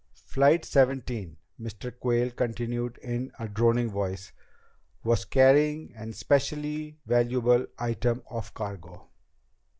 [0.25, 1.93] "Flight Seventeen," Mr.
[1.95, 4.31] Quayle continued in a droning voice,
[5.03, 9.11] "was carrying an especially valuable item of cargo.